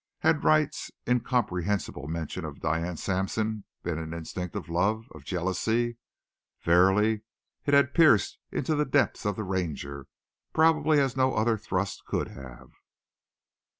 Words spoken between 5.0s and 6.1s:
of jealousy?